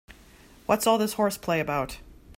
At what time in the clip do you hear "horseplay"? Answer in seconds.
1.13-1.59